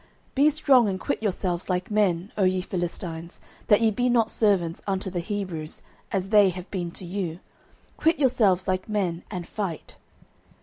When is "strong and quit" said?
0.49-1.21